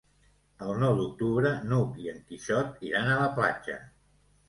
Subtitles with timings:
[0.67, 3.83] El nou d'octubre n'Hug i en Quixot iran a la platja.